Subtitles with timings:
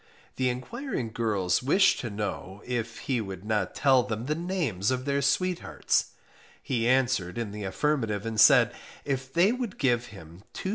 [0.37, 5.21] The enquiring girls wished to know if he could not tell the names of their
[5.21, 6.13] sweethearts;
[6.59, 8.73] he answered in the affirmative, and said,
[9.05, 10.69] if they would give him 2s.